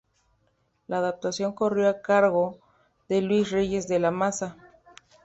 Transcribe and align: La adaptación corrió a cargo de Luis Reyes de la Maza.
La 0.87 0.97
adaptación 0.97 1.53
corrió 1.53 1.87
a 1.87 2.01
cargo 2.01 2.57
de 3.07 3.21
Luis 3.21 3.51
Reyes 3.51 3.87
de 3.87 3.99
la 3.99 4.09
Maza. 4.09 4.57